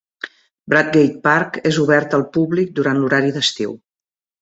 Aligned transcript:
Bradgate 0.73 1.19
Park 1.27 1.61
és 1.73 1.79
obert 1.85 2.17
al 2.21 2.27
públic 2.39 2.75
durant 2.83 3.01
l'horari 3.05 3.35
d'estiu. 3.39 3.81